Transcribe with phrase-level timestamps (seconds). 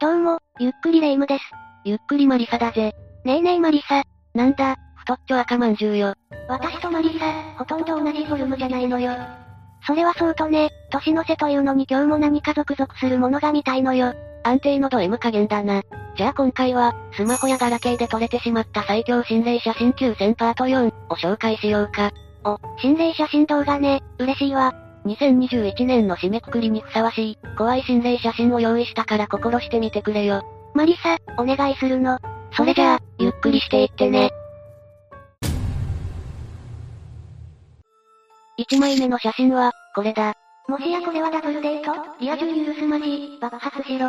[0.00, 1.44] どうも、ゆっくりレ夢ムです。
[1.84, 2.94] ゆっくりマリサだぜ。
[3.26, 4.02] ねえねえマリサ。
[4.34, 6.14] なんだ、太っちょ赤まんじゅうよ。
[6.48, 9.12] 私とマリサ、ほとんど同じフォルムじゃないのよ。
[9.86, 14.14] それはそうとね、年の瀬というのに今日も何か続々するものが見たいのよ。
[14.42, 15.82] 安定のド M 加減だな。
[16.16, 22.10] じゃあ今回は、スマホやガラケーで撮れてしまった最強心霊写真9000パート4を紹介しようか。
[22.44, 24.72] お、心霊写真動画ね、嬉しいわ。
[25.06, 30.42] 2021年の締めくくりにふさわしい、怖い心霊写真を用意したから心してみてくれよ。
[30.74, 32.18] マリサ、お願いするの。
[32.52, 34.30] それじゃあ、ゆっくりしていってね。
[38.58, 40.34] 1枚目の写真は、これだ。
[40.68, 41.92] もしやこれはダブルデート？
[42.20, 44.08] リア充許すまじ、爆発しろ。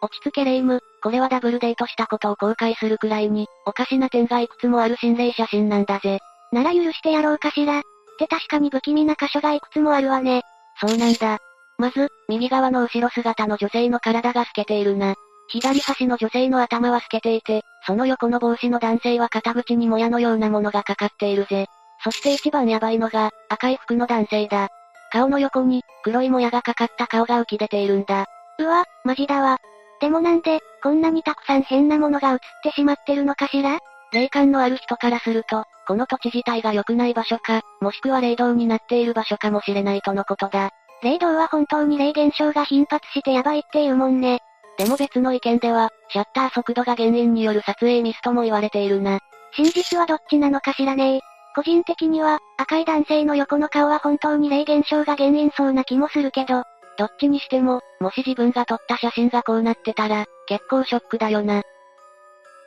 [0.00, 6.18] 落ち着けレイム、これはダブルデートしたことを後悔するくらいに、おかしな点がいくつもある心霊写真なんだぜ。
[6.50, 7.82] なら許してやろうかしら。
[8.14, 10.42] って確かに不気味な箇所がいくつもあるわね。
[10.80, 11.38] そうなんだ。
[11.78, 15.14] まず、右側の後ろ姿の女性の体が透けているな。
[15.48, 21.66] 左端の女性の頭は透けていて、その横の帽子の男性は肩口にもやのようなものがかかっているぜ。
[22.02, 24.68] そして一番ヤバいのが、赤い服の男性だ。
[25.12, 28.26] 顔の横に、黒いもやがかかった顔が浮き出ているんだ。
[28.58, 29.58] うわ、マジだわ。
[30.00, 33.78] でもなんで、こんなにたくさん変なものが映ってしまってるのかしら？
[34.14, 40.70] 霊感のある人からすると、この土地自体が良くない場所か、もしくは霊道になっている場所かもしれないとのことだ。
[41.02, 44.38] 霊道は本当に霊現象が頻発してやばいっていうもんね。
[44.78, 49.18] でも別の意見では、シャッター速度が原因による撮影ミスとも言われているな。
[49.52, 51.20] 真実はどっちなのかしらね
[51.54, 56.64] 個人的には、赤い男性の横の顔は本当に霊現象が原因そうな気もするけど、
[56.98, 61.62] どっちにしても、もし自分が撮った写真がこうなってたら、結構ショックだよな。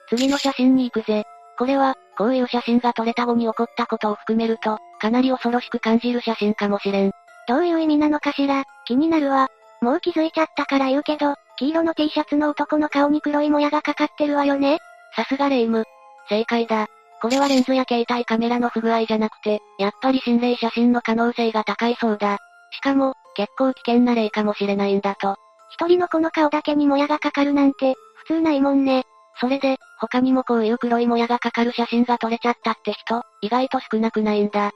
[0.10, 1.26] 次の写真に行くぜ。
[1.58, 7.12] これは、こういう写真が撮れた後に起こったことを含めると、かなり恐ろしく感じる写真かもしれん。
[7.48, 9.48] どういう意味なのかしら、気になるわ。
[9.82, 14.80] もう気づいちゃったから言うけど、黄色の T シャツの男の顔に黒いもやがかかってるわよね？
[15.16, 15.84] さすがレイム。
[16.30, 16.88] 正解だ。
[17.22, 22.38] これはレンズや携帯カメラの不具合じゃなくて、やっぱり心霊写真の可能性が高いそうだ。
[22.72, 25.36] しかも、結構危険な例かもしれないんだと。
[25.72, 27.96] 一人の子の顔だけにもやがかかるなんて、
[28.28, 29.06] 普通ないもんね。
[29.40, 34.72] それで、他にもこういう黒いもやがかかる写真が撮れちゃったって人、意外と少なくないんだ。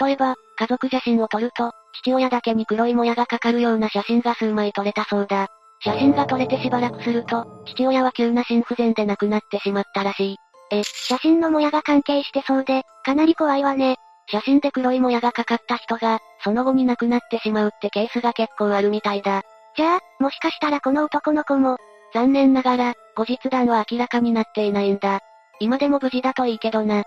[0.00, 1.72] 例えば、家族写真を撮ると、
[2.02, 5.48] 父親だけに黒いもやがかかるような写真が数枚撮れたそうだ。
[5.80, 10.36] 写真が撮れてしばらくすると、父親は急な心不全で亡くなってしまったらしい。
[10.70, 13.96] え、写真のもやが関係してそうで、かなり怖いわね。
[14.28, 19.42] 写真で黒いもやがかかった人が、その後に亡くなってしまうってケースが結構あるみたいだ。
[19.76, 21.76] じゃあ、もしかしたらこの男の子も、
[22.12, 25.20] 残念ながら、後日談は明らかになっていないんだ。
[25.58, 27.04] 今でも無事だといいけどな。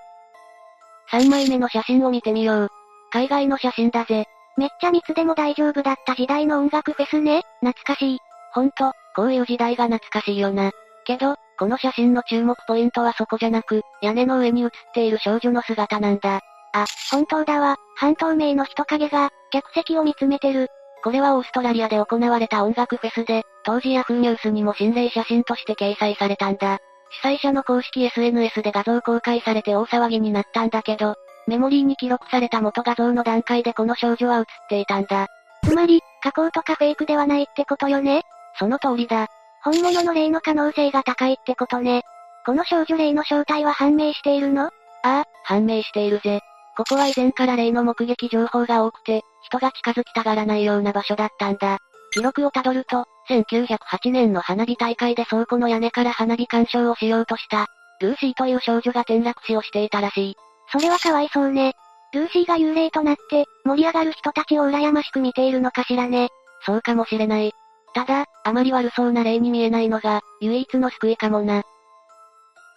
[1.12, 2.70] 3枚目の写真を見てみよう。
[3.12, 4.26] 海外の写真だぜ。
[4.58, 7.44] めっちゃ密でも大丈夫だった時代の音楽フェスね。
[7.62, 8.18] 懐かしい。
[8.54, 10.72] ほんと、こういう時代が懐かしいよな。
[11.06, 16.42] けど、この写真の注目ポイントはそこじゃなく、屋根の上に写っている少女の姿なんだ。
[16.74, 17.78] あ、本当だわ。
[17.98, 20.70] 半透明の人影が、客席を見つめてる。
[21.04, 26.80] これはオーストラリアで行われた音楽フェスで、当時ヤフーニュースにも心霊写真として掲載されたんだ。
[27.24, 31.16] 主催者の公式 SNS で画像公開されて大騒ぎになったんだけど、
[31.48, 35.28] メモリーに記録された元画像の段階でこの少女は写っていたんだ。
[35.64, 38.22] つまり、加工とかフェイクではないってことよね？
[38.60, 39.28] その通りだ。
[39.64, 42.04] 本物の霊の可能性が高いってことね。
[42.46, 44.66] この少女霊の正体は判明しているの？
[44.66, 44.72] あ
[45.04, 46.42] あ、判明しているぜ。
[46.80, 51.80] ここは以前から霊の目撃情報が多くて、人が近づきたがらないような場所だったんだ。
[52.14, 57.68] 記録をたどると、1908年の花火大会で倉庫の屋根から花火鑑賞をしようとした、
[58.00, 60.36] ルーシーという少女が転落死をしていたらしい。
[60.72, 61.74] それはかわいそうね。
[62.14, 66.30] ルーシーが幽霊となって、盛り上がる人たちを羨ましく見ているのかしらね。
[66.66, 67.52] そうかもしれない。
[67.94, 71.64] ただ、あまり悪そうな霊に見えないのが、唯一の救いかもな。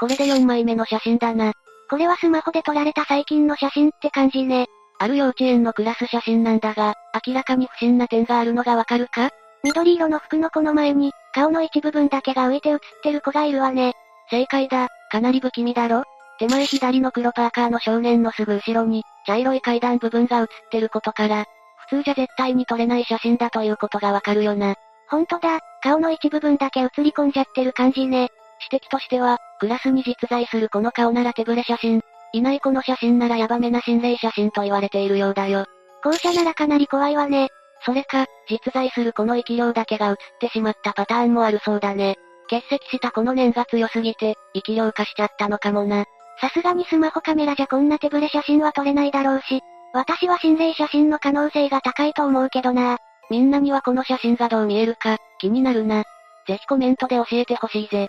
[0.00, 1.52] これで4枚目の写真だな。
[1.92, 4.64] これはスマホで撮られた最近の写真って感じね。
[4.98, 6.94] ある幼稚園のクラス写真なんだが、
[7.26, 9.28] 明らかに不審な点があるのがわかるか？
[9.62, 13.92] 緑色の服の子の前に、顔の一部分だけが浮いて写ってる子がいるわね。
[14.30, 16.04] 正解だ、かなり不気味だろ？
[16.38, 21.44] 手前左の黒パーカーの少年のすぐ後ろに、茶色い階段部分が写ってることから、
[21.90, 24.76] 普通じゃ絶対に撮れない写真だということがわかるよな。
[25.10, 28.30] ほんとだ、顔の一部分だけ映り込んじゃってる感じね。
[28.72, 32.00] 指摘としては、クラスに実在するこの顔なら手ぶれ写真、
[32.32, 35.66] いないこの写真ならヤバめな心霊写真と言われているようだよ。
[36.02, 37.48] 後者ならかなり怖いわね。
[37.86, 42.16] それか、実在するこの生き量だけが映ってしまったパターンもあるそうだね。
[42.50, 46.06] 欠席したこの念が強すぎて、生き量化しちゃったのかもな。
[46.40, 49.60] さすがにスマホカメラじゃこんな手ぶれ写真は撮れないだろうし、
[49.92, 52.96] 私は心霊写真の可能性が高いと思うけどな。
[53.30, 56.02] みんなにはこの写真がどう見えるか、気になるな。
[56.48, 58.08] ぜひコメントで教えてほしいぜ。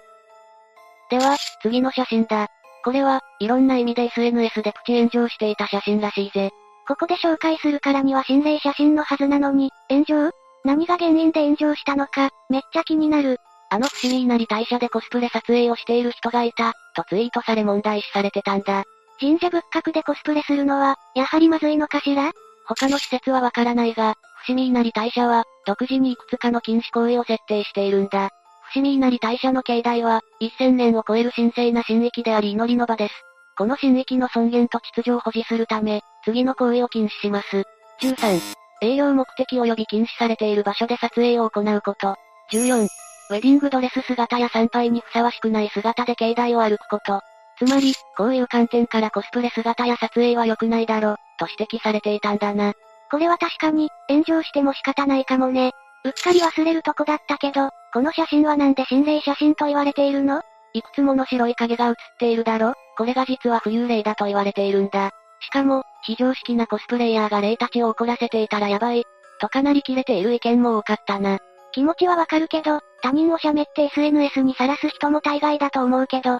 [1.09, 2.47] では、次の写真だ。
[2.83, 6.51] これは、いろんな意味で SNS でプチ炎上していた写真らしいぜ。
[6.87, 10.31] ここで紹介するからには心霊写真のはずなのに、炎上？
[10.65, 13.37] 何が原因で炎上したのか、めっちゃ気になる。
[13.69, 18.83] あの伏見稲荷大社でコスプレ撮影をしている人がいた、とツイートされ問題視されてたんだ。
[19.19, 22.31] 神社仏閣でコスプレするのは、やはりまずいのかしら？
[22.65, 28.29] 他の施設はわからないが、伏見稲荷大社は、独自にいくつかの禁止行為を設定しているんだ。
[28.73, 33.13] 伏見稲荷大社の境内は、1000年を超える神聖な神域であり祈りの場です。
[33.55, 37.65] この神域の尊厳と秩序を保持するため、次の行為を禁止します。
[38.01, 38.41] 13、
[38.81, 42.15] 営業目的及び禁止されている場所で撮影を行うこと。
[42.51, 42.87] 14、
[43.29, 47.21] ウェディングドレス姿や参拝にふさわしくない姿で境内を歩くこと。
[47.59, 52.73] つまり、こういう観点からコスプレ姿や撮影は良くないだろ、と指摘されていたんだな。
[53.11, 55.73] これは確かに、炎上しても仕方ないかもね。
[56.05, 60.41] うっかり忘れるとこだったけど、この写真はなんで心霊写真と言われているの？
[60.73, 62.73] いくつもの白い影が写っているだろ？
[62.97, 65.11] これが実は浮遊霊だと言われているんだ。
[65.41, 69.03] しかも、非常識なコスプレイヤーが霊たちを怒らせていたらやばい。
[69.39, 71.37] とかなり切れている意見も多かったな。
[71.71, 76.39] 気持ちはわかるけど、他人を喋って SNS にさらす人も大概だと思うけど。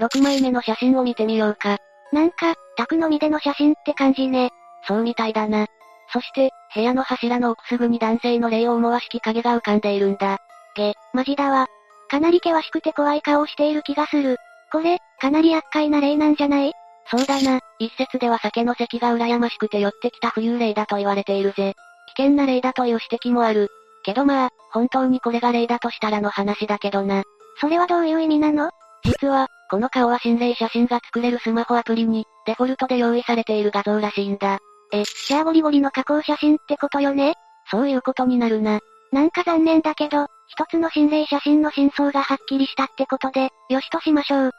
[0.00, 1.78] 6枚目の写真を見てみようか。
[2.12, 4.50] なんか、宅飲みでの写真って感じね。
[4.86, 5.66] そうみたいだな。
[6.12, 10.38] そして、部屋の柱の奥すぐに男性の霊を思わしき影が浮かんでいるんだ。
[10.76, 11.66] げ、マジだわ。
[12.08, 14.36] かなり険しくて怖い顔をしている気がする。
[14.70, 16.72] これ、かなり厄介な霊なんじゃない？
[17.10, 17.60] そうだな。
[17.78, 21.74] 一説では酒の席が羨ましくて寄ってきた浮遊霊だと言われているぜ。
[22.16, 23.68] 危険な霊だという指摘もある。
[24.04, 27.22] けどまあ、本当にこれが霊だとしたらの話だけどな。
[27.60, 28.70] それはどういう意味なの？
[29.04, 34.58] 実は、この顔は心霊写真が作れるスマホアプリに、デフォルトで用意されている画像らしいんだ。
[34.94, 37.34] え、シャーゴリゴリの加工写真ってことよね？
[37.70, 38.78] そういうことになるな。
[39.12, 44.50] なんか残念だけど、一つの心霊写真の真相がはっきりしたってことで、よしとしましょう。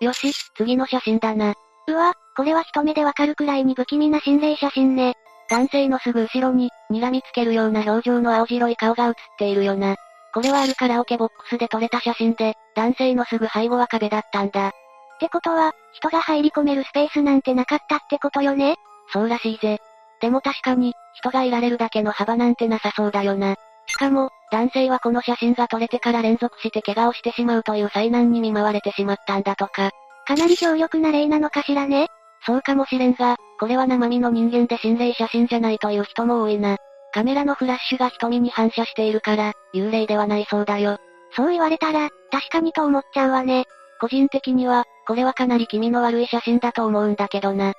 [0.00, 1.54] よし、次の写真だな。
[1.88, 5.14] うわ、これは一目でわかるくらいに不気味な心霊写真ね。
[5.48, 9.96] 男性のすぐ後ろに、睨みつけるような表情の青白い顔が映っているよな。
[10.34, 14.68] これはあるカラオケボックスで撮れた写真で、男性のすぐ背後は壁だったんだ。
[14.68, 14.72] っ
[15.20, 18.76] てことは、人が入り込めるスペースなんてなかったってことよね？
[19.12, 19.78] そうらしいぜ。
[20.20, 23.56] でも確かに、人がいられるだけの幅なんてなさそうだよな。
[23.86, 29.90] しかも、男性はこの写真が撮れてから連続して怪我をしてしまうという災難に見舞われてしまったんだとか。
[30.26, 32.08] かなり強力な例なのかしらね
[32.44, 36.76] そうかもしれんが、これは生身の人間で心霊写真じゃないという人も多いな。
[37.12, 40.98] カメラのフラッシュが瞳に反射しているから、幽霊ではないそうだよ。
[41.34, 43.64] そう言われたら、確かにと思っちゃうわね。
[44.00, 47.72] 個人的には、これはかなり気味の悪い写真だと思うんだけどな。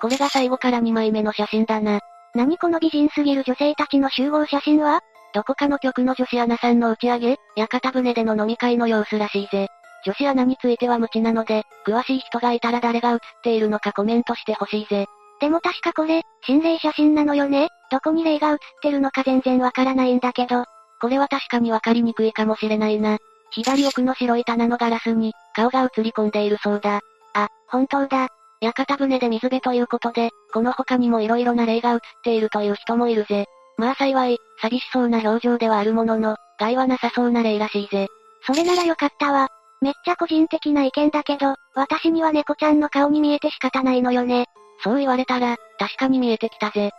[0.00, 2.00] これが最後から2枚目の写真だな。
[2.34, 5.00] 何この美人すぎる女性たちの集合写真は？
[5.32, 9.68] どこかの局の女子アナさんの打ち上げ、屋形船での飲み会の様子らしいぜ。
[10.04, 15.06] 女子アナについては無知なので、詳しい人がいたら誰が写っているのかコメントしてほしいぜ。
[15.40, 17.68] でも確かこれ、心霊写真なのよね？
[17.90, 20.64] どこに霊が写ってるのか全然わからないんだけど。
[21.00, 23.18] これは確かにわかりにくいかもしれないな。
[23.50, 27.00] 左奥の白い棚のガラスに、顔が映り込んでいるそうだ。
[27.34, 28.28] あ、本当だ。
[28.60, 33.46] 屋形船で水辺ということで、この他にも色々な霊が映っているという人もいるぜ。
[33.78, 38.08] まあ幸い、寂しそうな表情ではあるものの、害はなさそうな霊らしいぜ。
[38.46, 39.48] それならよかったわ。
[39.80, 44.44] めっちゃ個人的な意見だけど、私には猫ちゃんの顔に見えて仕方ないのよね。
[44.84, 46.90] そう言われたら、確かに見えてきたぜ。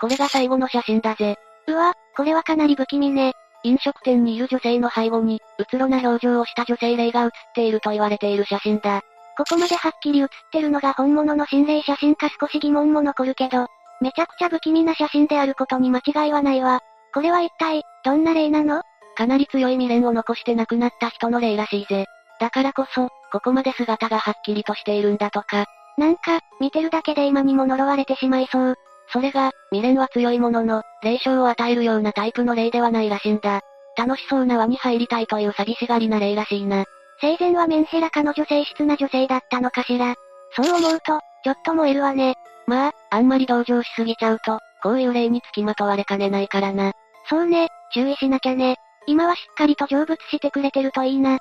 [0.00, 1.36] これが最後の写真だぜ。
[1.66, 3.34] うわ、これはかなり不気味ね。
[3.62, 9.02] 飲食店にいる女性の背後に、うつろな表情をした女性霊が写っていると言われている写真だ。
[9.36, 13.66] ここまではっきり写ってるのが本物の心霊写真か少し疑問も残るけど、
[14.00, 16.80] めちゃくちゃ不気味な写真であることに間違いはないわ。
[17.12, 18.82] これは一体、どんな霊なの？
[19.16, 22.06] かなり強い未練を残して亡くなった人の霊らしいぜ。
[22.40, 25.64] だからこそ、ここまで姿がはっきりとしているんだとか。
[25.96, 28.74] なんか、見てるだけで今にも呪われてしまいそう。
[29.10, 33.60] それが、未練は強いものの、霊障を与えるようなタイプの霊ではないらしいんだ。
[33.96, 36.84] 楽しそうな輪に入りたいという寂しがりな霊らしいな。
[37.20, 40.14] 生前はメンヘラ彼女性質な女性だったのかしら。
[40.54, 42.34] そう思うと、ちょっと燃えるわね。
[42.66, 46.92] まあ、あんまり同情しすぎちゃうと、こういう霊につきまとわれかねないからな。
[47.28, 48.76] そうね、注意しなきゃね。
[49.06, 51.38] 今はしっかりと成仏してくれてるといいな。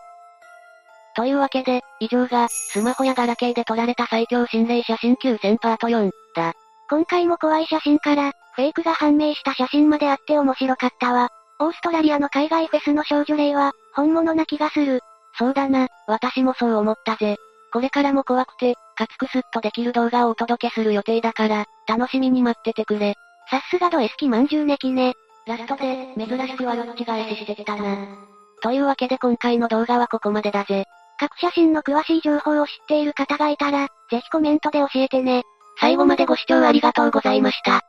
[1.16, 6.54] というわけで、以上が、スマホやガラケーで撮られた最強心霊写真9000パート4、だ。
[6.90, 11.30] 今回も怖い写真から、フェイクが判明した写真まであって面白かったわ。
[11.60, 15.02] オーストラリアの海外フェスの少女霊は、本物な気がする。
[15.38, 17.38] そうだな、私もそう思ったぜ。
[17.74, 23.16] これからも怖くて、かつくすっとできる動画をお届けする予定だから、楽しみに待っててくれ。
[23.50, 25.14] さすがドエスキまんじゅうネキね。
[25.46, 27.98] ラストで、珍しく悪口返ししてきたな。
[28.62, 30.86] というわけで今回の動画はここまでだぜ。
[31.20, 35.44] 各写真の詳しい情報を知っている方がいたら、ぜひコメントで教えてね。
[35.80, 37.82] 最後までご視聴ありがとうございました。